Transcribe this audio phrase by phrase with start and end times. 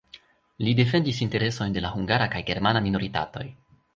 [0.67, 3.47] Li defendis interesojn de la hungara kaj germana minoritatoj.